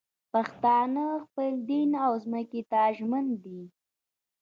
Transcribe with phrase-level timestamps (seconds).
[0.33, 3.61] پښتانه خپل دین او ځمکې ته ژمن دي